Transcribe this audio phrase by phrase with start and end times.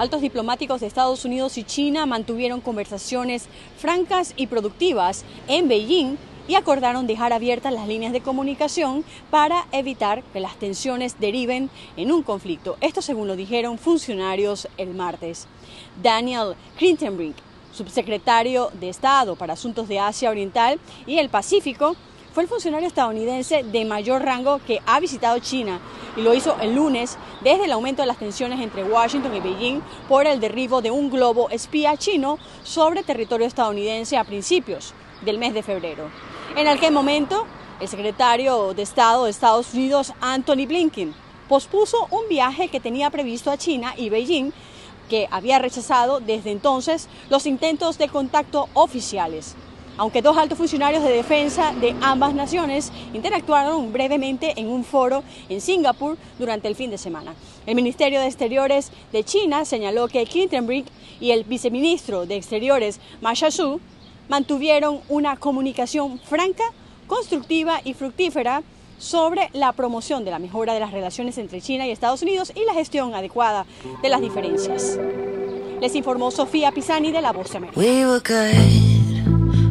[0.00, 6.16] Altos diplomáticos de Estados Unidos y China mantuvieron conversaciones francas y productivas en Beijing
[6.48, 11.68] y acordaron dejar abiertas las líneas de comunicación para evitar que las tensiones deriven
[11.98, 12.78] en un conflicto.
[12.80, 15.46] Esto según lo dijeron funcionarios el martes.
[16.02, 17.36] Daniel Crittenbrink,
[17.70, 21.94] subsecretario de Estado para Asuntos de Asia Oriental y el Pacífico,
[22.32, 25.80] fue el funcionario estadounidense de mayor rango que ha visitado China
[26.16, 29.80] y lo hizo el lunes desde el aumento de las tensiones entre Washington y Beijing
[30.08, 35.54] por el derribo de un globo espía chino sobre territorio estadounidense a principios del mes
[35.54, 36.08] de febrero.
[36.56, 37.46] En aquel momento,
[37.80, 41.14] el secretario de Estado de Estados Unidos, Anthony Blinken,
[41.48, 44.52] pospuso un viaje que tenía previsto a China y Beijing
[45.08, 49.56] que había rechazado desde entonces los intentos de contacto oficiales
[50.00, 55.60] aunque dos altos funcionarios de defensa de ambas naciones interactuaron brevemente en un foro en
[55.60, 57.34] Singapur durante el fin de semana.
[57.66, 60.66] El Ministerio de Exteriores de China señaló que Clinton
[61.20, 63.78] y el viceministro de Exteriores Ma Su
[64.30, 66.64] mantuvieron una comunicación franca,
[67.06, 68.62] constructiva y fructífera
[68.96, 72.64] sobre la promoción de la mejora de las relaciones entre China y Estados Unidos y
[72.64, 73.66] la gestión adecuada
[74.00, 74.98] de las diferencias.
[75.78, 77.78] Les informó Sofía Pisani de La Voz de América.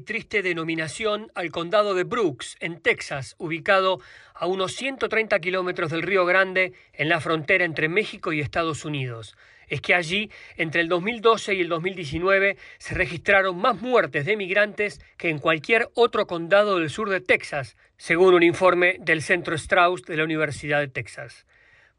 [0.00, 4.00] triste denominación al condado de Brooks, en Texas, ubicado
[4.34, 9.36] a unos 130 kilómetros del Río Grande, en la frontera entre México y Estados Unidos.
[9.68, 15.00] Es que allí, entre el 2012 y el 2019, se registraron más muertes de migrantes
[15.16, 20.02] que en cualquier otro condado del sur de Texas, según un informe del Centro Strauss
[20.02, 21.46] de la Universidad de Texas.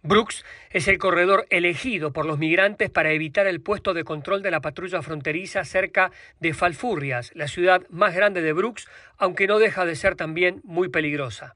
[0.07, 4.51] Brooks es el corredor elegido por los migrantes para evitar el puesto de control de
[4.51, 8.87] la patrulla fronteriza cerca de Falfurrias, la ciudad más grande de Brooks,
[9.17, 11.55] aunque no deja de ser también muy peligrosa.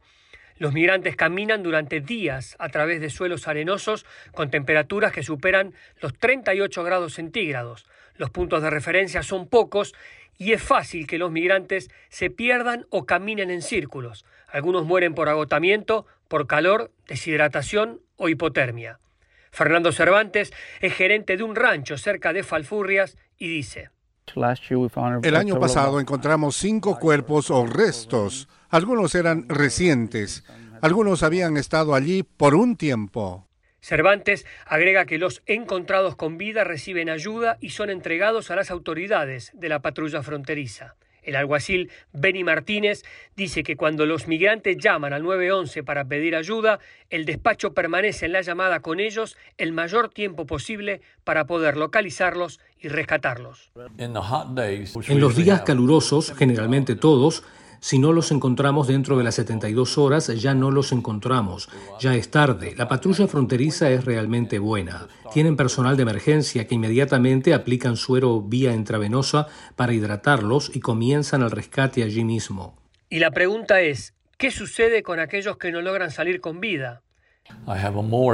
[0.58, 6.14] Los migrantes caminan durante días a través de suelos arenosos con temperaturas que superan los
[6.14, 7.88] 38 grados centígrados.
[8.18, 9.96] Los puntos de referencia son pocos
[10.38, 14.26] y es fácil que los migrantes se pierdan o caminen en círculos.
[14.50, 19.00] Algunos mueren por agotamiento, por calor, deshidratación o hipotermia.
[19.52, 23.90] Fernando Cervantes es gerente de un rancho cerca de Falfurrias y dice,
[25.24, 28.48] El año pasado encontramos cinco cuerpos o restos.
[28.70, 30.46] Algunos eran recientes.
[30.82, 33.48] Algunos habían estado allí por un tiempo.
[33.82, 39.52] Cervantes agrega que los encontrados con vida reciben ayuda y son entregados a las autoridades
[39.56, 40.96] de la patrulla fronteriza.
[41.22, 43.04] El alguacil Benny Martínez
[43.36, 46.80] dice que cuando los migrantes llaman al 911 para pedir ayuda,
[47.10, 52.60] el despacho permanece en la llamada con ellos el mayor tiempo posible para poder localizarlos
[52.80, 53.72] y rescatarlos.
[53.98, 57.44] En los días calurosos, generalmente todos,
[57.82, 61.68] si no los encontramos dentro de las 72 horas, ya no los encontramos.
[62.00, 62.76] Ya es tarde.
[62.78, 65.08] La patrulla fronteriza es realmente buena.
[65.34, 71.50] Tienen personal de emergencia que inmediatamente aplican suero vía intravenosa para hidratarlos y comienzan el
[71.50, 72.78] rescate allí mismo.
[73.10, 77.02] Y la pregunta es, ¿qué sucede con aquellos que no logran salir con vida?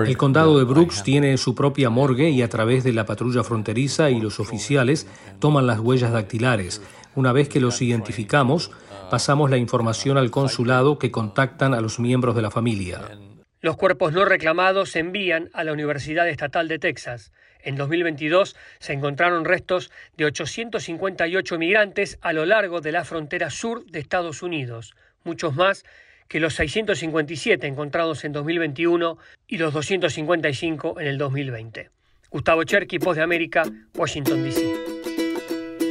[0.06, 4.10] El condado de Brooks tiene su propia morgue y a través de la patrulla fronteriza
[4.10, 5.08] y los oficiales
[5.40, 6.82] toman las huellas dactilares.
[7.16, 8.72] Una vez que los identificamos,
[9.10, 13.02] pasamos la información al consulado que contactan a los miembros de la familia.
[13.62, 17.32] Los cuerpos no reclamados se envían a la Universidad Estatal de Texas.
[17.62, 23.86] En 2022 se encontraron restos de 858 migrantes a lo largo de la frontera sur
[23.86, 24.94] de Estados Unidos,
[25.24, 25.84] muchos más
[26.28, 29.18] que los 657 encontrados en 2021
[29.48, 31.90] y los 255 en el 2020.
[32.30, 33.64] Gustavo Cherky, Voz de América,
[33.96, 34.87] Washington, D.C.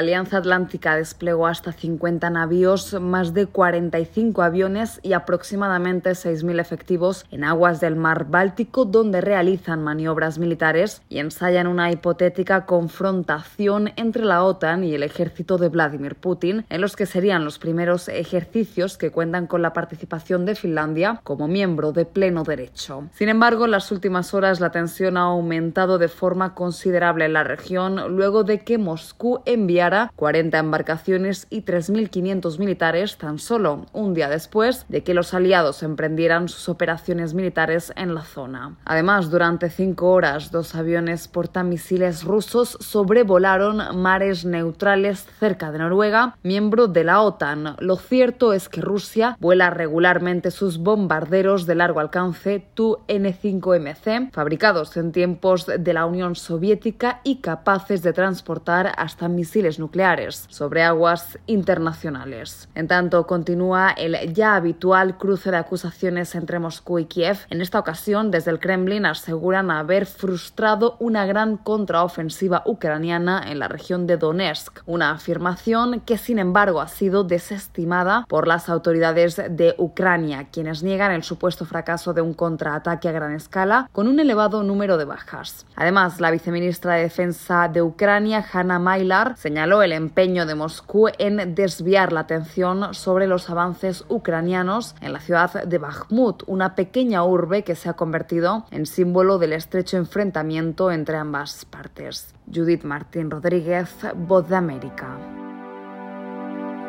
[0.00, 7.44] Alianza Atlántica desplegó hasta 50 navíos, más de 45 aviones y aproximadamente 6.000 efectivos en
[7.44, 14.42] aguas del mar Báltico, donde realizan maniobras militares y ensayan una hipotética confrontación entre la
[14.42, 19.10] OTAN y el ejército de Vladimir Putin, en los que serían los primeros ejercicios que
[19.10, 23.04] cuentan con la participación de Finlandia como miembro de pleno derecho.
[23.12, 27.44] Sin embargo, en las últimas horas la tensión ha aumentado de forma considerable en la
[27.44, 34.28] región luego de que Moscú enviara 40 embarcaciones y 3.500 militares tan solo un día
[34.28, 38.76] después de que los aliados emprendieran sus operaciones militares en la zona.
[38.84, 46.86] Además, durante cinco horas, dos aviones portamisiles rusos sobrevolaron mares neutrales cerca de Noruega, miembro
[46.88, 47.76] de la OTAN.
[47.78, 55.12] Lo cierto es que Rusia vuela regularmente sus bombarderos de largo alcance Tu-N5MC, fabricados en
[55.12, 62.68] tiempos de la Unión Soviética y capaces de transportar hasta misiles nucleares sobre aguas internacionales.
[62.74, 67.38] En tanto, continúa el ya habitual cruce de acusaciones entre Moscú y Kiev.
[67.50, 73.68] En esta ocasión, desde el Kremlin aseguran haber frustrado una gran contraofensiva ucraniana en la
[73.68, 79.74] región de Donetsk, una afirmación que sin embargo ha sido desestimada por las autoridades de
[79.78, 84.62] Ucrania, quienes niegan el supuesto fracaso de un contraataque a gran escala con un elevado
[84.62, 85.66] número de bajas.
[85.76, 91.54] Además, la viceministra de Defensa de Ucrania, Hanna Mailar, señaló el empeño de Moscú en
[91.54, 97.62] desviar la atención sobre los avances ucranianos en la ciudad de Bakhmut, una pequeña urbe
[97.62, 102.34] que se ha convertido en símbolo del estrecho enfrentamiento entre ambas partes.
[102.50, 105.18] Judith Martín Rodríguez, Voz de América.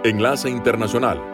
[0.05, 1.30] Enlace Internacional.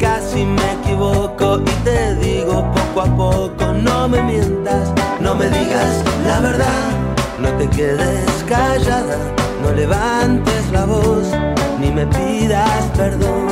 [0.00, 6.02] casi me equivoco y te digo poco a poco, no me mientas, no me digas
[6.26, 6.90] la verdad,
[7.38, 9.18] no te quedes callada,
[9.62, 11.28] no levantes la voz,
[11.78, 13.48] ni me pidas perdón.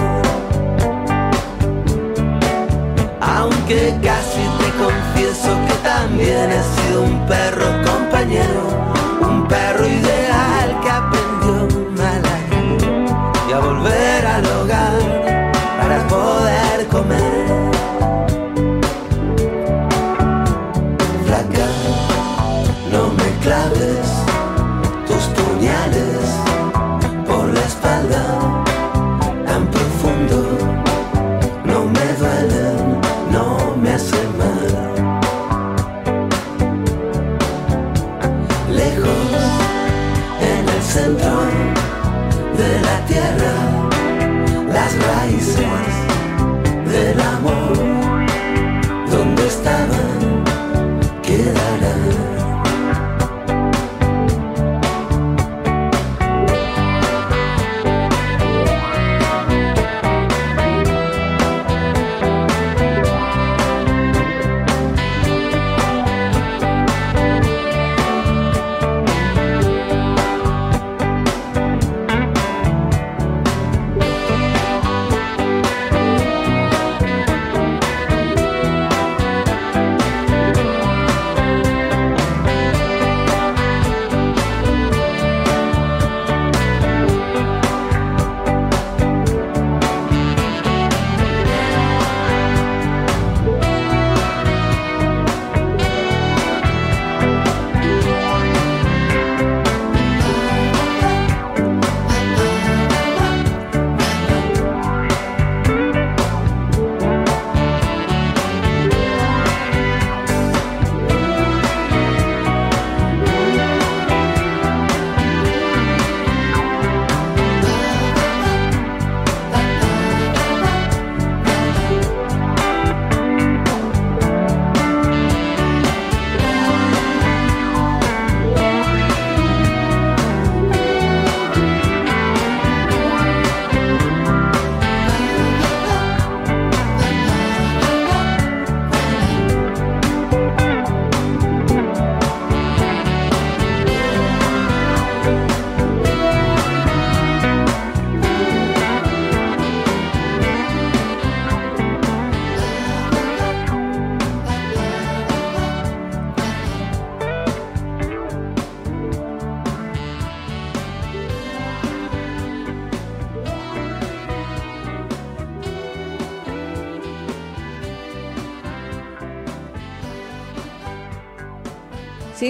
[3.21, 8.63] Aunque casi te confieso que también he sido un perro compañero,
[9.21, 10.18] un perro ideal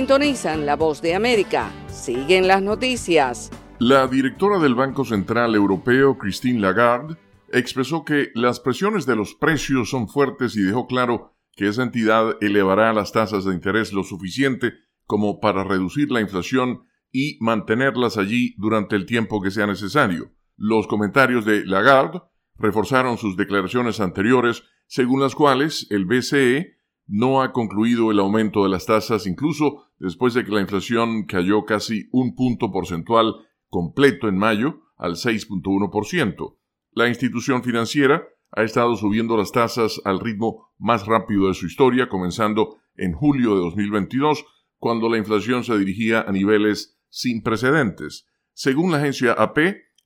[0.08, 1.70] La voz de América.
[1.90, 3.50] Siguen las noticias.
[3.78, 7.18] La directora del Banco Central Europeo, Christine Lagarde,
[7.52, 12.38] expresó que las presiones de los precios son fuertes y dejó claro que esa entidad
[12.40, 14.72] elevará las tasas de interés lo suficiente
[15.04, 20.32] como para reducir la inflación y mantenerlas allí durante el tiempo que sea necesario.
[20.56, 22.22] Los comentarios de Lagarde
[22.56, 28.70] reforzaron sus declaraciones anteriores, según las cuales el BCE no ha concluido el aumento de
[28.70, 33.34] las tasas incluso después de que la inflación cayó casi un punto porcentual
[33.68, 36.56] completo en mayo al 6.1%.
[36.92, 42.08] La institución financiera ha estado subiendo las tasas al ritmo más rápido de su historia,
[42.08, 44.44] comenzando en julio de 2022,
[44.78, 48.26] cuando la inflación se dirigía a niveles sin precedentes.
[48.54, 49.58] Según la agencia AP,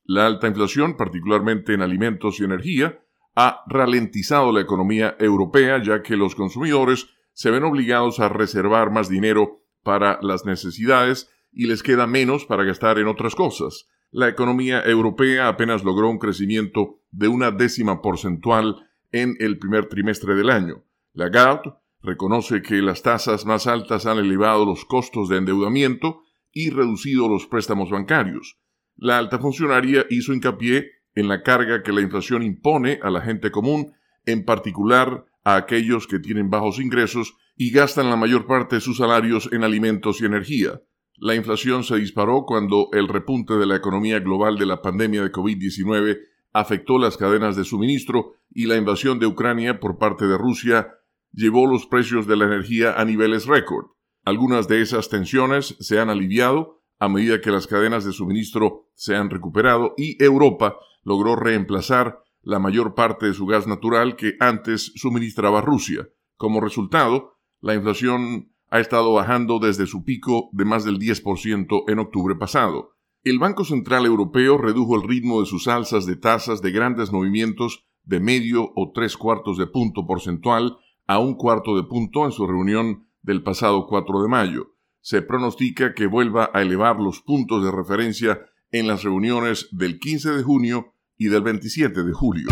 [0.05, 2.99] la alta inflación, particularmente en alimentos y energía,
[3.35, 9.09] ha ralentizado la economía europea ya que los consumidores se ven obligados a reservar más
[9.09, 13.89] dinero para las necesidades y les queda menos para gastar en otras cosas.
[14.11, 20.35] La economía europea apenas logró un crecimiento de una décima porcentual en el primer trimestre
[20.35, 20.85] del año.
[21.13, 27.29] Lagarde reconoce que las tasas más altas han elevado los costos de endeudamiento y reducido
[27.29, 28.59] los préstamos bancarios.
[28.97, 33.51] La alta funcionaria hizo hincapié en la carga que la inflación impone a la gente
[33.51, 33.93] común,
[34.27, 38.97] en particular a aquellos que tienen bajos ingresos y gastan la mayor parte de sus
[38.97, 40.83] salarios en alimentos y energía.
[41.15, 45.31] La inflación se disparó cuando el repunte de la economía global de la pandemia de
[45.31, 46.19] COVID-19
[46.53, 50.89] afectó las cadenas de suministro y la invasión de Ucrania por parte de Rusia
[51.31, 53.87] llevó los precios de la energía a niveles récord.
[54.25, 59.15] Algunas de esas tensiones se han aliviado a medida que las cadenas de suministro se
[59.15, 64.91] han recuperado y Europa logró reemplazar la mayor parte de su gas natural que antes
[64.97, 66.09] suministraba Rusia.
[66.37, 67.32] Como resultado,
[67.63, 72.97] la inflación ha estado bajando desde su pico de más del 10% en octubre pasado.
[73.23, 77.87] El Banco Central Europeo redujo el ritmo de sus alzas de tasas de grandes movimientos
[78.03, 82.47] de medio o tres cuartos de punto porcentual a un cuarto de punto en su
[82.47, 84.75] reunión del pasado 4 de mayo.
[85.01, 88.41] Se pronostica que vuelva a elevar los puntos de referencia
[88.73, 92.49] en las reuniones del 15 de junio y del 27 de julio.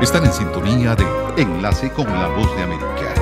[0.00, 1.04] Están en sintonía de
[1.36, 3.21] Enlace con la Voz de América.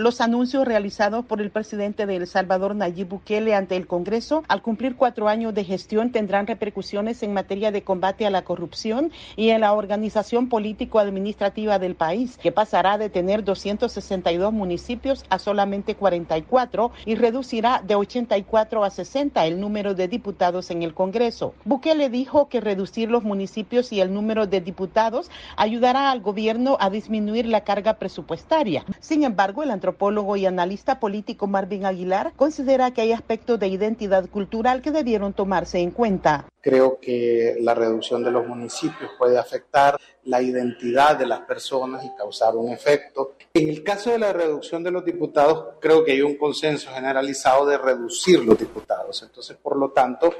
[0.00, 4.62] Los anuncios realizados por el presidente de El Salvador, Nayib Bukele, ante el Congreso, al
[4.62, 9.50] cumplir cuatro años de gestión, tendrán repercusiones en materia de combate a la corrupción y
[9.50, 16.92] en la organización político-administrativa del país, que pasará de tener 262 municipios a solamente 44
[17.04, 21.52] y reducirá de 84 a 60 el número de diputados en el Congreso.
[21.66, 26.88] Bukele dijo que reducir los municipios y el número de diputados ayudará al gobierno a
[26.88, 28.86] disminuir la carga presupuestaria.
[29.00, 29.89] Sin embargo, el antropólogo
[30.36, 35.78] y analista político Marvin Aguilar considera que hay aspectos de identidad cultural que debieron tomarse
[35.78, 36.46] en cuenta.
[36.60, 42.14] Creo que la reducción de los municipios puede afectar la identidad de las personas y
[42.16, 43.34] causar un efecto.
[43.54, 47.66] En el caso de la reducción de los diputados, creo que hay un consenso generalizado
[47.66, 49.22] de reducir los diputados.
[49.22, 50.34] Entonces, por lo tanto,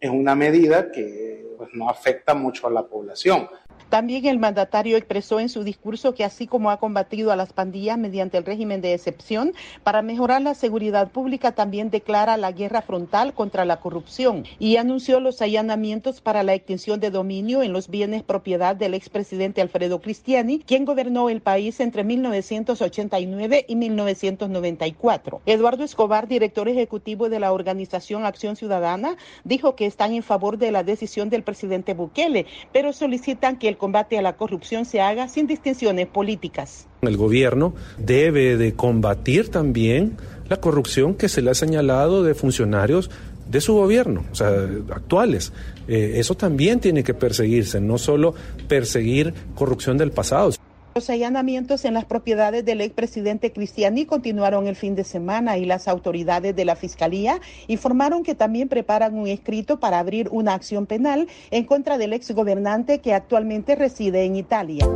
[0.00, 3.48] es una medida que pues, no afecta mucho a la población.
[3.90, 7.96] También el mandatario expresó en su discurso que así como ha combatido a las pandillas
[7.96, 9.52] mediante el régimen de excepción,
[9.84, 15.20] para mejorar la seguridad pública también declara la guerra frontal contra la corrupción y anunció
[15.20, 20.60] los allanamientos para la extinción de dominio en los bienes propiedad del expresidente Alfredo Cristiani,
[20.66, 25.42] quien gobernó el país entre 1989 y 1994.
[25.46, 30.72] Eduardo Escobar, director ejecutivo de la organización Acción Ciudadana, dijo que están en favor de
[30.72, 31.53] la decisión del presidente
[31.96, 36.86] Bukele, pero solicitan que el combate a la corrupción se haga sin distinciones políticas.
[37.02, 40.16] El gobierno debe de combatir también
[40.48, 43.10] la corrupción que se le ha señalado de funcionarios
[43.48, 44.48] de su gobierno, o sea,
[44.90, 45.52] actuales.
[45.86, 48.34] Eh, eso también tiene que perseguirse, no solo
[48.68, 50.52] perseguir corrupción del pasado.
[50.94, 55.88] Los allanamientos en las propiedades del expresidente Cristiani continuaron el fin de semana y las
[55.88, 61.26] autoridades de la Fiscalía informaron que también preparan un escrito para abrir una acción penal
[61.50, 64.86] en contra del exgobernante que actualmente reside en Italia.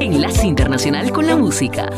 [0.00, 1.90] Enlace Internacional con la Música.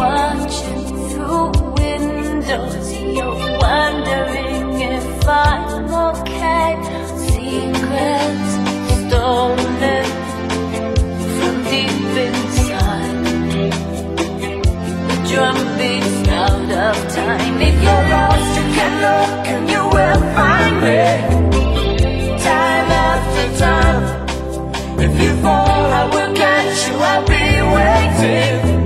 [0.00, 2.86] Watching through windows,
[3.16, 6.68] you're wondering if I'm okay.
[7.28, 8.52] Secrets
[9.02, 10.04] stolen
[11.36, 13.18] from deep inside.
[15.08, 17.56] The drum beats out of time.
[17.68, 21.02] If you're lost, you can look and you will find me.
[22.48, 24.02] Time after time.
[24.98, 26.94] If you fall, I will catch you.
[27.10, 27.44] I'll be
[27.76, 28.79] waiting.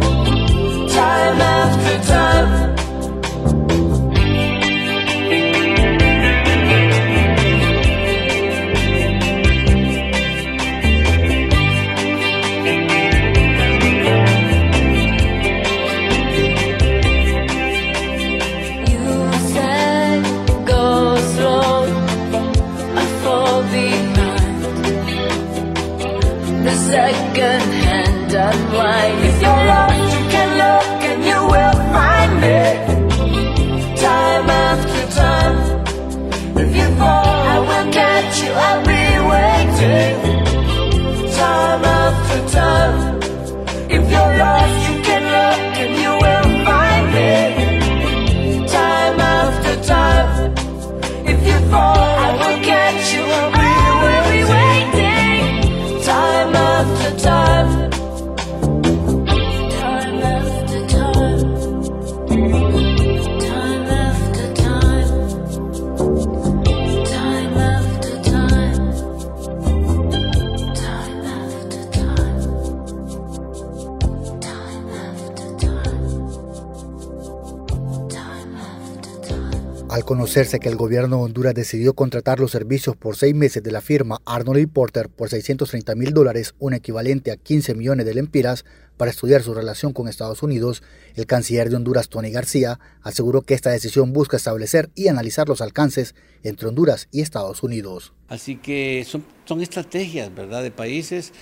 [79.94, 83.70] Al conocerse que el gobierno de Honduras decidió contratar los servicios por seis meses de
[83.70, 88.14] la firma Arnold y Porter por 630 mil dólares, un equivalente a 15 millones de
[88.14, 88.64] lempiras,
[88.96, 90.82] para estudiar su relación con Estados Unidos,
[91.14, 95.60] el canciller de Honduras, Tony García, aseguró que esta decisión busca establecer y analizar los
[95.60, 98.14] alcances entre Honduras y Estados Unidos.
[98.26, 101.32] Así que son, son estrategias, ¿verdad?, de países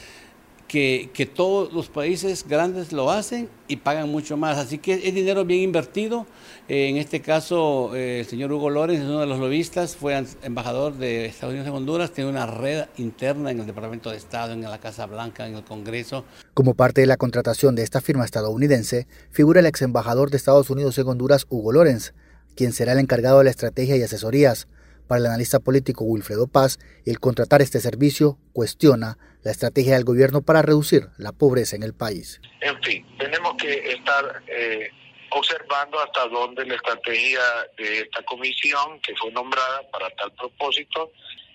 [0.72, 4.56] que, todos los países grandes lo hacen y pagan mucho más.
[4.56, 6.26] Así que es dinero bien invertido.
[6.66, 10.24] Eh, en este caso, eh, el señor Hugo Lorenz es uno de los lobistas, fue
[10.42, 14.54] embajador de Estados Unidos en Honduras, tiene una red interna en el Departamento de Estado,
[14.54, 16.24] en la Casa Blanca, en el Congreso.
[16.54, 20.70] Como parte de la contratación de esta firma estadounidense, figura el ex embajador de Estados
[20.70, 22.14] Unidos en Honduras, Hugo Lorenz,
[22.56, 24.68] quien será el encargado de la estrategia y asesorías.
[25.06, 30.42] Para el analista político Wilfredo Paz, el contratar este servicio cuestiona la estrategia del gobierno
[30.42, 32.40] para reducir la pobreza en el país.
[32.60, 34.90] En fin, tenemos que estar eh,
[35.30, 37.40] observando hasta dónde la estrategia
[37.76, 41.12] de esta comisión que fue nombrada para tal propósito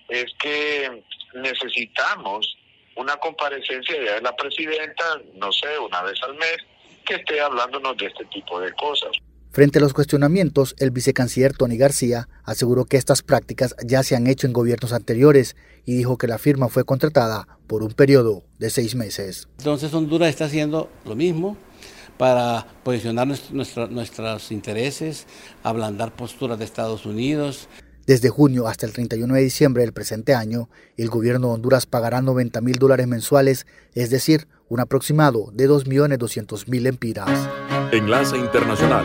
[0.08, 1.02] es que
[1.34, 2.56] necesitamos
[2.96, 6.58] una comparecencia de la presidenta, no sé, una vez al mes,
[7.06, 9.12] que esté hablándonos de este tipo de cosas.
[9.58, 14.28] Frente a los cuestionamientos, el vicecanciller Tony García aseguró que estas prácticas ya se han
[14.28, 18.70] hecho en gobiernos anteriores y dijo que la firma fue contratada por un periodo de
[18.70, 19.48] seis meses.
[19.58, 21.56] Entonces Honduras está haciendo lo mismo
[22.18, 25.26] para posicionar nuestra- nuestros intereses,
[25.64, 27.68] ablandar posturas de Estados Unidos.
[28.06, 32.22] Desde junio hasta el 31 de diciembre del presente año, el gobierno de Honduras pagará
[32.22, 37.48] 90 mil dólares mensuales, es decir, un aproximado de 2.200.000 empiras.
[37.90, 39.04] Enlace Internacional.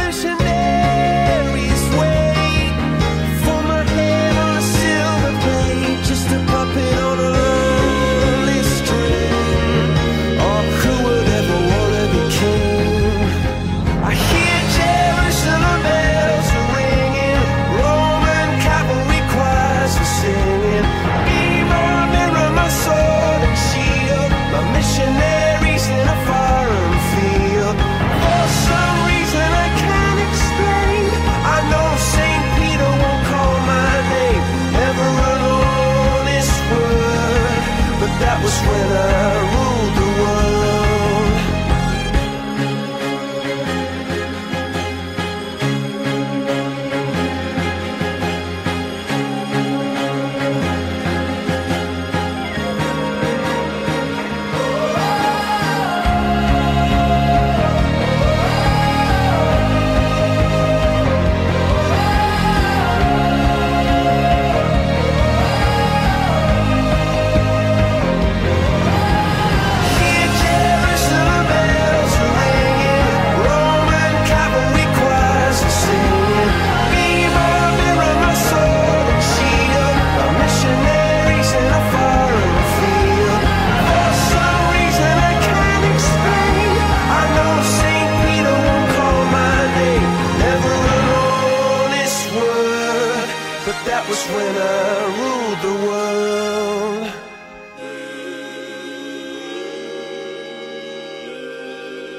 [94.11, 94.71] was when I
[95.19, 97.07] ruled the world.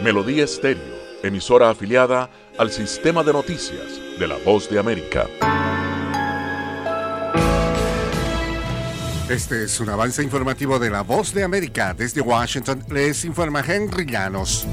[0.03, 5.27] Melodía Estéreo, emisora afiliada al sistema de noticias de la Voz de América.
[9.29, 11.95] Este es un avance informativo de La Voz de América.
[11.95, 14.67] Desde Washington les informa Henry Llanos.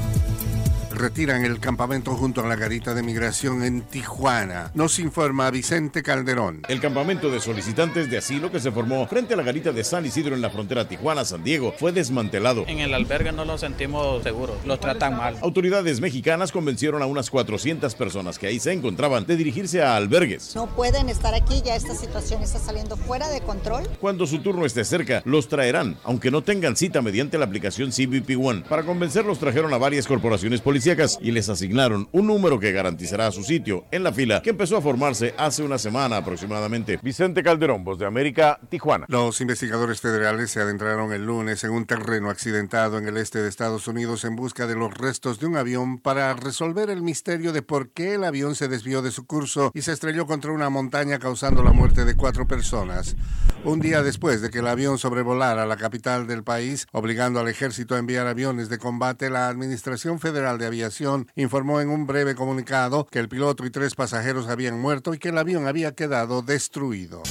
[1.00, 4.70] Retiran el campamento junto a la garita de migración en Tijuana.
[4.74, 6.60] Nos informa Vicente Calderón.
[6.68, 10.04] El campamento de solicitantes de asilo que se formó frente a la garita de San
[10.04, 12.66] Isidro en la frontera Tijuana-San Diego fue desmantelado.
[12.68, 15.38] En el albergue no nos sentimos seguros, los tratan mal.
[15.40, 20.54] Autoridades mexicanas convencieron a unas 400 personas que ahí se encontraban de dirigirse a albergues.
[20.54, 23.84] No pueden estar aquí, ya esta situación está saliendo fuera de control.
[24.02, 28.38] Cuando su turno esté cerca, los traerán, aunque no tengan cita mediante la aplicación CBP
[28.38, 28.64] One.
[28.68, 30.60] Para convencerlos trajeron a varias corporaciones
[30.90, 34.76] policíacas y les asignaron un número que garantizará su sitio en la fila que empezó
[34.76, 36.98] a formarse hace una semana aproximadamente.
[37.02, 39.06] Vicente Calderón, Voz de América, Tijuana.
[39.08, 43.48] Los investigadores federales se adentraron el lunes en un terreno accidentado en el este de
[43.48, 47.62] Estados Unidos en busca de los restos de un avión para resolver el misterio de
[47.62, 51.18] por qué el avión se desvió de su curso y se estrelló contra una montaña
[51.18, 53.16] causando la muerte de cuatro personas.
[53.64, 57.94] Un día después de que el avión sobrevolara la capital del país, obligando al ejército
[57.94, 60.79] a enviar aviones de combate, la Administración Federal de Aviación
[61.34, 65.30] informó en un breve comunicado que el piloto y tres pasajeros habían muerto y que
[65.30, 67.22] el avión había quedado destruido.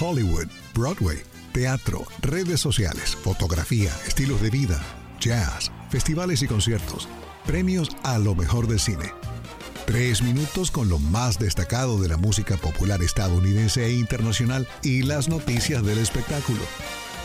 [0.00, 1.18] Hollywood, Broadway,
[1.52, 4.82] teatro, redes sociales, fotografía, estilos de vida,
[5.20, 7.08] jazz, festivales y conciertos,
[7.46, 9.12] premios a lo mejor del cine.
[9.86, 15.28] Tres minutos con lo más destacado de la música popular estadounidense e internacional y las
[15.28, 16.62] noticias del espectáculo.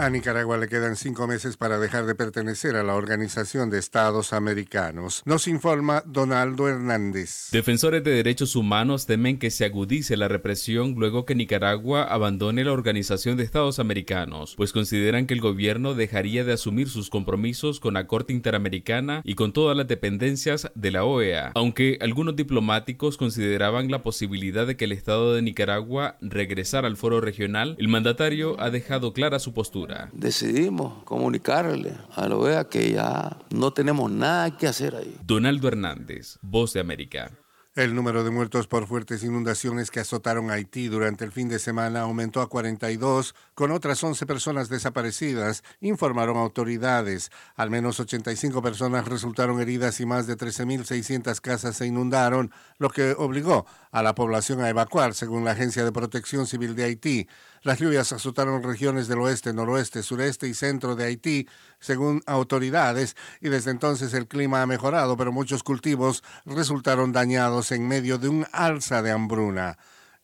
[0.00, 4.32] A Nicaragua le quedan cinco meses para dejar de pertenecer a la Organización de Estados
[4.32, 5.20] Americanos.
[5.26, 7.50] Nos informa Donaldo Hernández.
[7.52, 12.72] Defensores de derechos humanos temen que se agudice la represión luego que Nicaragua abandone la
[12.72, 17.92] Organización de Estados Americanos, pues consideran que el gobierno dejaría de asumir sus compromisos con
[17.92, 23.90] la Corte Interamericana y con todas las dependencias de la OEA, aunque algunos diplomáticos consideraban
[23.90, 28.70] la posibilidad de que el Estado de Nicaragua regresara al foro regional, el mandatario ha
[28.70, 29.89] dejado clara su postura.
[30.12, 35.16] Decidimos comunicarle a la OEA que ya no tenemos nada que hacer ahí.
[35.24, 37.30] Donaldo Hernández, Voz de América.
[37.76, 42.00] El número de muertos por fuertes inundaciones que azotaron Haití durante el fin de semana
[42.00, 47.30] aumentó a 42, con otras 11 personas desaparecidas, informaron autoridades.
[47.54, 53.12] Al menos 85 personas resultaron heridas y más de 13.600 casas se inundaron, lo que
[53.16, 57.28] obligó a la población a evacuar, según la Agencia de Protección Civil de Haití.
[57.62, 63.48] Las lluvias azotaron regiones del oeste, noroeste, sureste y centro de Haití, según autoridades, y
[63.48, 68.46] desde entonces el clima ha mejorado, pero muchos cultivos resultaron dañados en medio de un
[68.52, 69.78] alza de hambruna.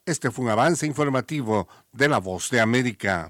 [0.04, 3.28] Este fue un avance informativo de La Voz de América.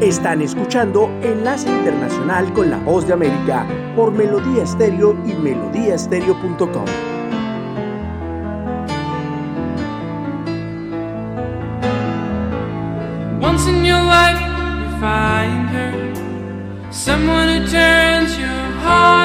[0.00, 6.86] Están escuchando Enlace Internacional con la Voz de América por Melodía Estéreo y melodíaestéreo.com.
[13.42, 15.92] Once in your life, you find her.
[16.90, 18.48] Someone who turns your
[18.82, 19.19] heart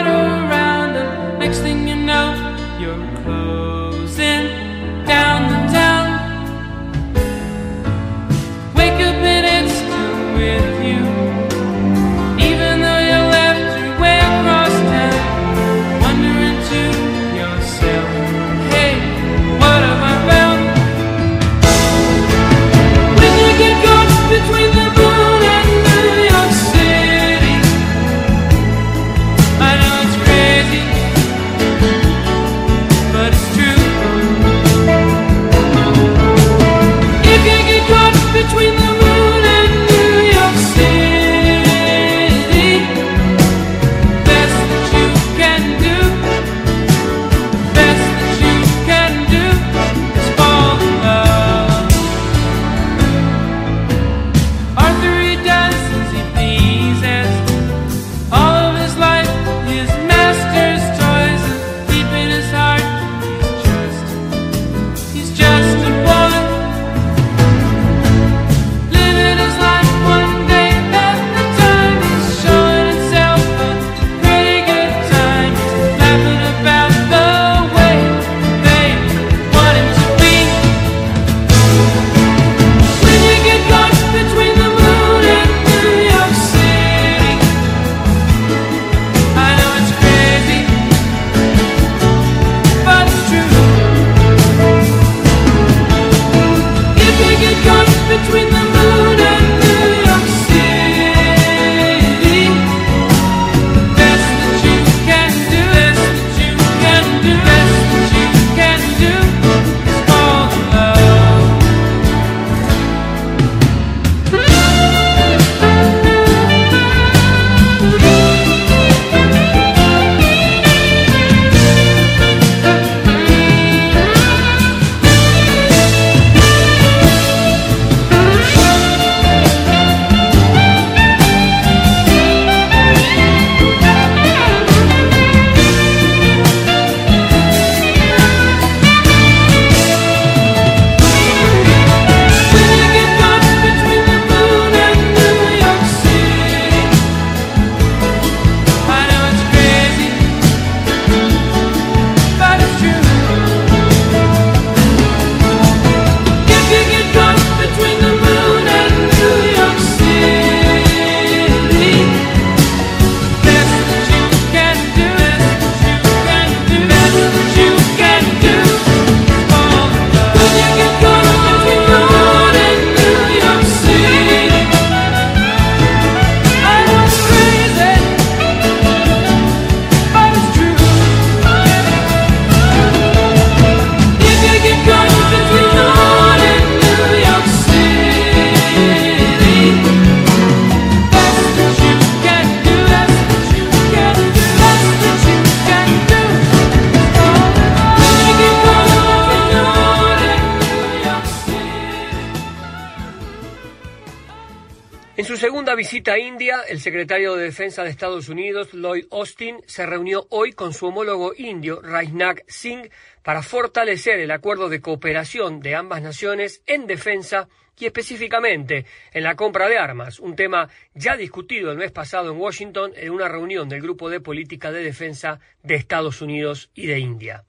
[205.24, 209.86] su segunda visita a India, el secretario de Defensa de Estados Unidos, Lloyd Austin, se
[209.86, 212.91] reunió hoy con su homólogo indio, Rajnath Singh,
[213.24, 217.47] para fortalecer el acuerdo de cooperación de ambas naciones en defensa
[217.80, 222.38] y específicamente en la compra de armas, un tema ya discutido el mes pasado en
[222.38, 226.99] Washington en una reunión del Grupo de Política de Defensa de Estados Unidos y de
[226.99, 227.45] India.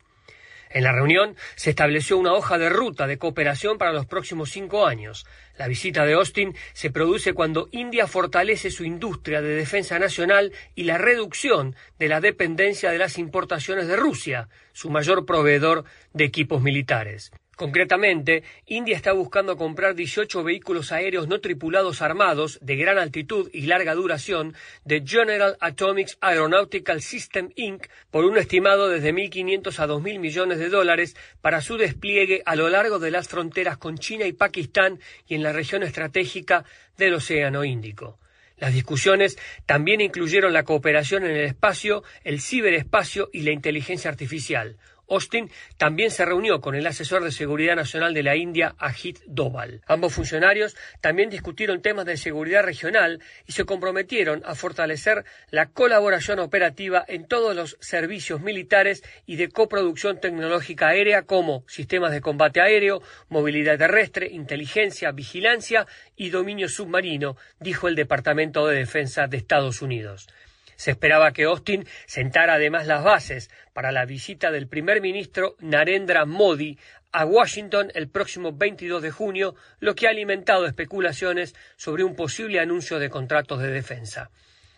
[0.77, 4.87] En la reunión se estableció una hoja de ruta de cooperación para los próximos cinco
[4.87, 5.25] años.
[5.57, 10.85] La visita de Austin se produce cuando India fortalece su industria de defensa nacional y
[10.85, 16.61] la reducción de la dependencia de las importaciones de Rusia, su mayor proveedor de equipos
[16.61, 17.33] militares.
[17.57, 23.63] Concretamente, India está buscando comprar 18 vehículos aéreos no tripulados armados de gran altitud y
[23.63, 24.55] larga duración
[24.85, 27.87] de General Atomics Aeronautical System Inc.
[28.11, 32.69] por un estimado desde 1.500 a 2.000 millones de dólares para su despliegue a lo
[32.69, 36.67] largo de las fronteras con China y Pakistán y en la región estratégica
[36.99, 38.19] del Océano Índico.
[38.59, 44.77] Las discusiones también incluyeron la cooperación en el espacio, el ciberespacio y la inteligencia artificial,
[45.09, 49.83] Austin también se reunió con el asesor de seguridad nacional de la India, Ajit Doval.
[49.87, 56.39] Ambos funcionarios también discutieron temas de seguridad regional y se comprometieron a fortalecer la colaboración
[56.39, 62.61] operativa en todos los servicios militares y de coproducción tecnológica aérea como sistemas de combate
[62.61, 65.87] aéreo, movilidad terrestre, inteligencia, vigilancia
[66.17, 70.29] y dominio submarino, dijo el Departamento de Defensa de Estados Unidos.
[70.77, 76.25] Se esperaba que Austin sentara además las bases para la visita del primer ministro Narendra
[76.25, 76.79] Modi
[77.13, 82.61] a Washington el próximo 22 de junio, lo que ha alimentado especulaciones sobre un posible
[82.61, 84.31] anuncio de contratos de defensa.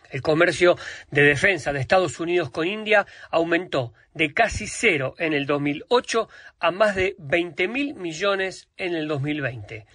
[0.09, 0.77] El comercio
[1.11, 6.29] de defensa de Estados Unidos con India aumentó de casi cero en el 2008
[6.59, 9.85] a más de 20 mil millones en el 2020.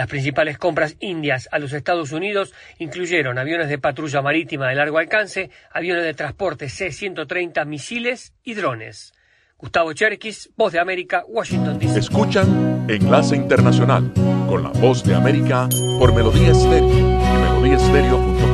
[0.00, 4.96] Las principales compras indias a los Estados Unidos incluyeron aviones de patrulla marítima de largo
[4.96, 9.12] alcance, aviones de transporte C-130, misiles y drones.
[9.58, 11.98] Gustavo Cherkis, Voz de América, Washington, D.C.
[11.98, 14.10] Escuchan Enlace Internacional
[14.48, 18.49] con la Voz de América por Melodía Estéreo.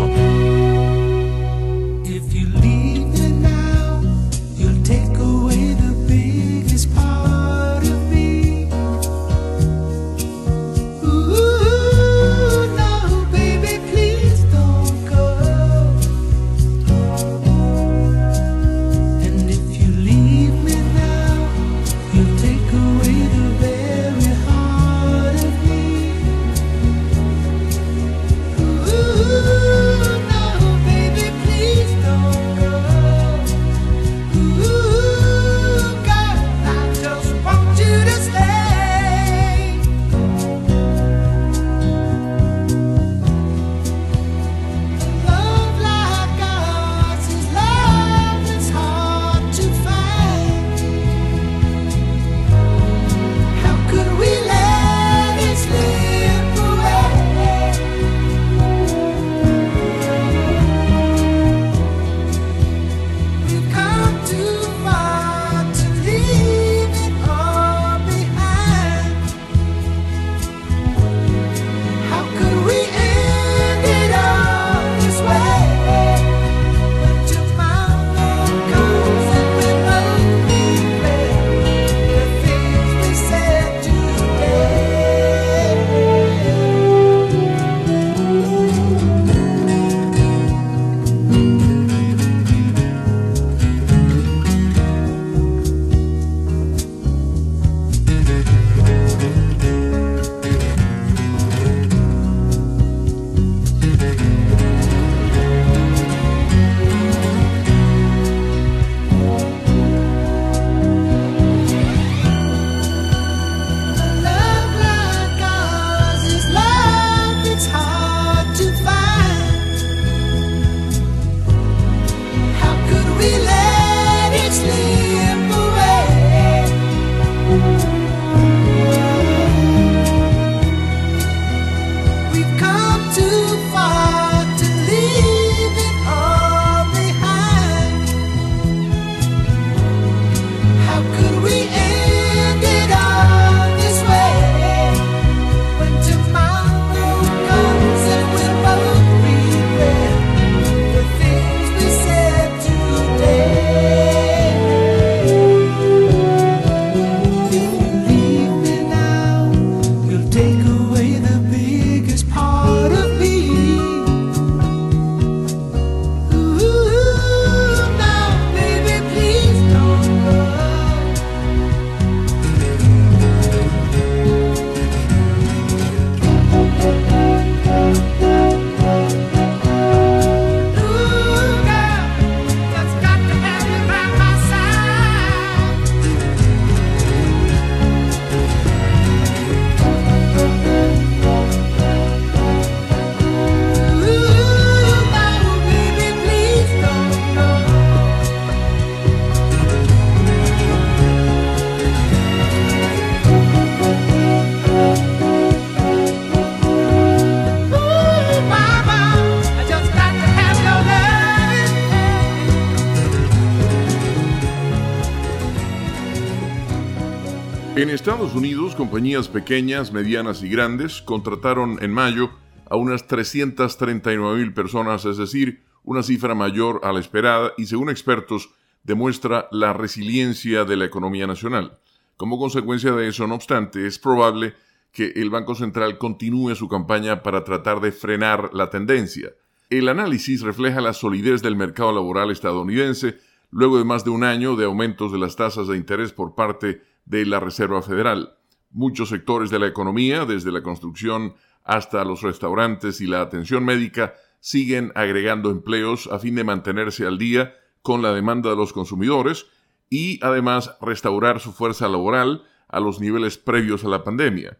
[218.27, 222.31] Estados Unidos, compañías pequeñas, medianas y grandes contrataron en mayo
[222.68, 227.89] a unas 339 mil personas, es decir, una cifra mayor a la esperada y según
[227.89, 228.51] expertos
[228.83, 231.79] demuestra la resiliencia de la economía nacional.
[232.16, 234.55] Como consecuencia de eso, no obstante, es probable
[234.91, 239.35] que el Banco Central continúe su campaña para tratar de frenar la tendencia.
[239.70, 243.20] El análisis refleja la solidez del mercado laboral estadounidense
[243.53, 246.83] luego de más de un año de aumentos de las tasas de interés por parte
[247.07, 248.37] de la Reserva Federal.
[248.71, 251.35] Muchos sectores de la economía, desde la construcción
[251.65, 257.19] hasta los restaurantes y la atención médica, siguen agregando empleos a fin de mantenerse al
[257.19, 259.47] día con la demanda de los consumidores
[259.89, 264.59] y además restaurar su fuerza laboral a los niveles previos a la pandemia.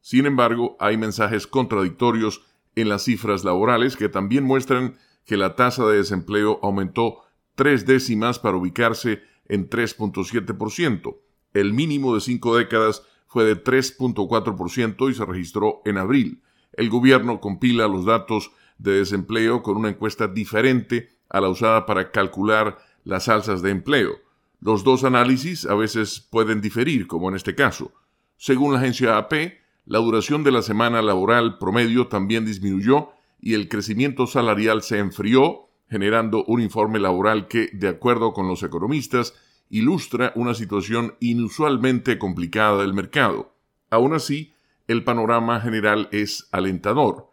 [0.00, 2.42] Sin embargo, hay mensajes contradictorios
[2.74, 7.18] en las cifras laborales que también muestran que la tasa de desempleo aumentó
[7.54, 11.16] tres décimas para ubicarse en 3.7%.
[11.58, 16.40] El mínimo de cinco décadas fue de 3.4% y se registró en abril.
[16.72, 22.12] El gobierno compila los datos de desempleo con una encuesta diferente a la usada para
[22.12, 24.12] calcular las alzas de empleo.
[24.60, 27.92] Los dos análisis a veces pueden diferir, como en este caso.
[28.36, 29.32] Según la agencia AP,
[29.84, 35.70] la duración de la semana laboral promedio también disminuyó y el crecimiento salarial se enfrió,
[35.90, 39.34] generando un informe laboral que, de acuerdo con los economistas,
[39.70, 43.54] ilustra una situación inusualmente complicada del mercado.
[43.90, 44.52] Aún así,
[44.86, 47.30] el panorama general es alentador.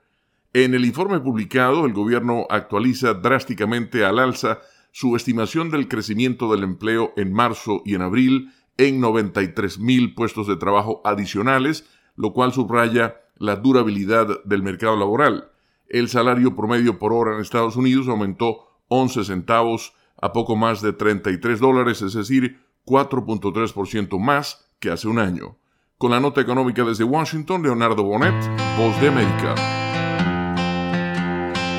[0.53, 4.59] En el informe publicado, el gobierno actualiza drásticamente al alza
[4.91, 10.47] su estimación del crecimiento del empleo en marzo y en abril en 93 mil puestos
[10.47, 15.51] de trabajo adicionales, lo cual subraya la durabilidad del mercado laboral.
[15.87, 19.93] El salario promedio por hora en Estados Unidos aumentó 11 centavos
[20.25, 25.57] a poco más de 33 dólares, es decir, 4.3% más que hace un año.
[25.97, 28.33] Con la nota económica desde Washington, Leonardo Bonet,
[28.77, 29.55] Voz de América.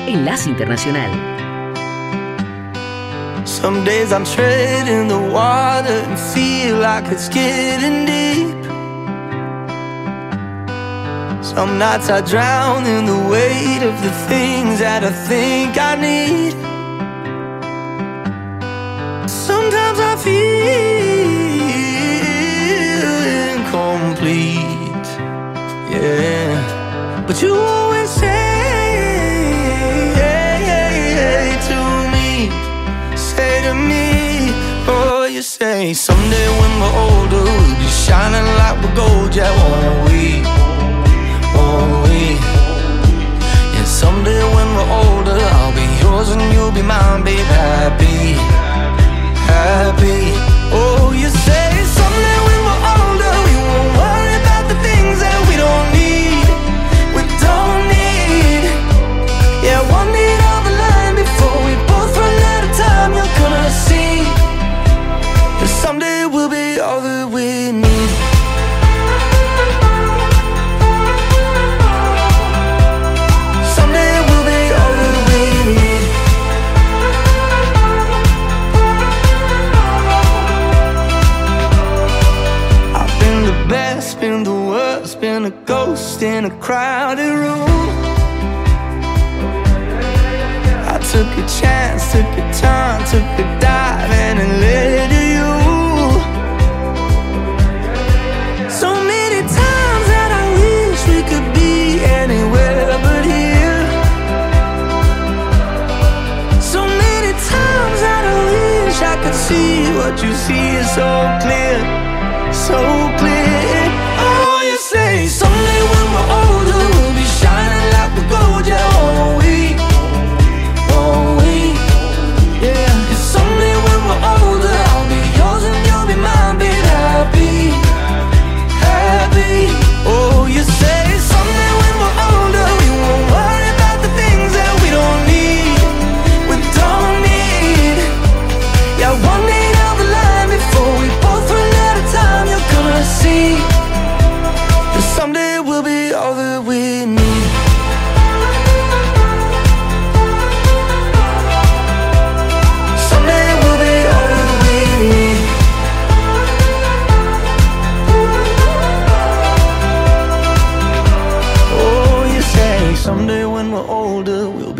[0.07, 1.11] Enlace Internacional.
[3.45, 8.55] Some days I'm treading the water and feel like it's getting deep.
[11.43, 16.76] Some nights I drown in the weight of the things that I think I need.
[19.69, 20.47] Sometimes I feel
[23.51, 25.07] incomplete.
[25.91, 28.29] Yeah, but you always say
[31.67, 31.79] to
[32.15, 32.49] me,
[33.17, 34.07] say to me,
[34.87, 39.99] oh, you say someday when we're older we'll be shining like we're gold, yeah, won't
[40.07, 40.23] we?
[41.57, 42.39] Won't we?
[43.75, 48.66] And someday when we're older, I'll be yours and you'll be mine, babe, happy.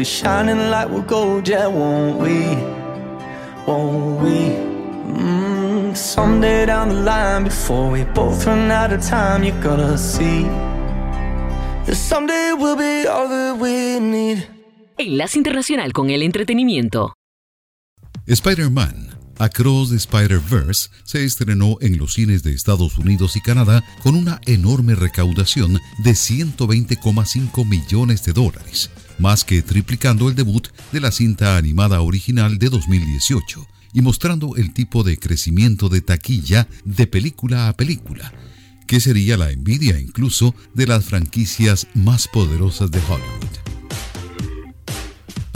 [0.07, 2.55] Shining like we're gold, yeah, won't we?
[3.67, 4.55] Won't we?
[5.19, 10.43] Mm, someday down the line, before we both run out of time, you're gonna see
[11.85, 14.47] that someday we'll be all that we need.
[14.97, 17.13] Enlace Internacional con el Entretenimiento.
[18.25, 19.07] Spider-Man
[19.39, 24.41] Across the Spider-Verse se estrenó en los cines de Estados Unidos y Canadá con una
[24.47, 28.89] enorme recaudación de 120,5 millones de dólares,
[29.19, 34.73] más que triplicando el debut de la cinta animada original de 2018 y mostrando el
[34.73, 38.33] tipo de crecimiento de taquilla de película a película,
[38.85, 43.66] que sería la envidia incluso de las franquicias más poderosas de Hollywood.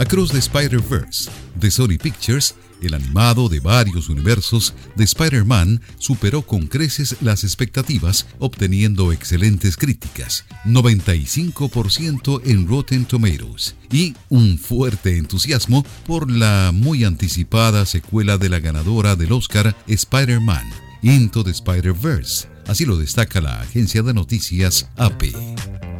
[0.02, 6.66] Across the Spider-Verse de Sony Pictures, el animado de varios universos de Spider-Man superó con
[6.66, 16.28] creces las expectativas, obteniendo excelentes críticas, 95% en Rotten Tomatoes, y un fuerte entusiasmo por
[16.28, 20.68] la muy anticipada secuela de la ganadora del Oscar Spider-Man,
[21.02, 22.48] Into the Spider-Verse.
[22.66, 25.91] Así lo destaca la agencia de noticias AP.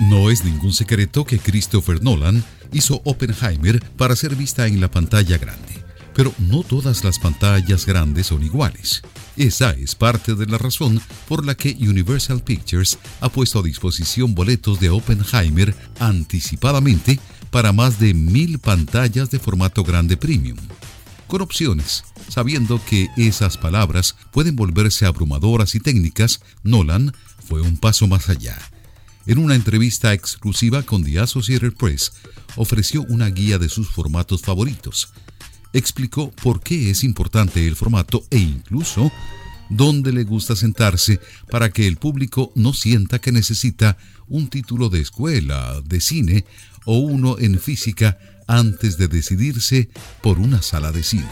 [0.00, 2.42] No es ningún secreto que Christopher Nolan
[2.72, 5.82] hizo Oppenheimer para ser vista en la pantalla grande.
[6.14, 9.02] Pero no todas las pantallas grandes son iguales.
[9.36, 14.34] Esa es parte de la razón por la que Universal Pictures ha puesto a disposición
[14.34, 17.18] boletos de Oppenheimer anticipadamente
[17.50, 20.58] para más de mil pantallas de formato grande premium.
[21.28, 27.12] Con opciones, sabiendo que esas palabras pueden volverse abrumadoras y técnicas, Nolan
[27.48, 28.58] fue un paso más allá.
[29.26, 32.12] En una entrevista exclusiva con The Associated Press,
[32.56, 35.12] ofreció una guía de sus formatos favoritos.
[35.72, 39.10] Explicó por qué es importante el formato e incluso
[39.70, 41.20] dónde le gusta sentarse
[41.50, 43.96] para que el público no sienta que necesita
[44.28, 46.44] un título de escuela, de cine
[46.84, 49.88] o uno en física antes de decidirse
[50.22, 51.28] por una sala de cine.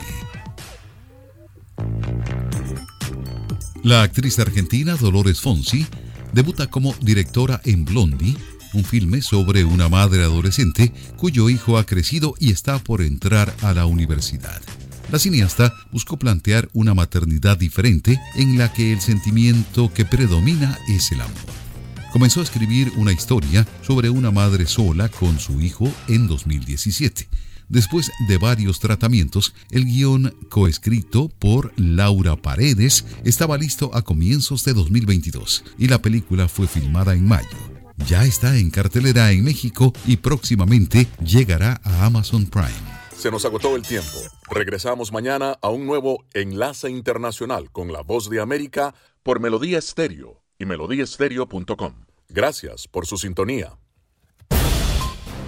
[3.82, 5.86] La actriz argentina Dolores Fonsi
[6.32, 8.36] debuta como directora en Blondie,
[8.74, 13.74] un filme sobre una madre adolescente cuyo hijo ha crecido y está por entrar a
[13.74, 14.60] la universidad.
[15.10, 21.12] La cineasta buscó plantear una maternidad diferente en la que el sentimiento que predomina es
[21.12, 21.36] el amor.
[22.12, 27.28] Comenzó a escribir una historia sobre una madre sola con su hijo en 2017.
[27.68, 34.74] Después de varios tratamientos, el guion coescrito por Laura Paredes estaba listo a comienzos de
[34.74, 37.48] 2022 y la película fue filmada en mayo.
[38.06, 43.02] Ya está en cartelera en México y próximamente llegará a Amazon Prime.
[43.16, 44.18] Se nos agotó el tiempo.
[44.50, 50.42] Regresamos mañana a un nuevo Enlace Internacional con la Voz de América por Melodía Estéreo
[50.58, 51.94] y melodíaestéreo.com.
[52.28, 53.78] Gracias por su sintonía.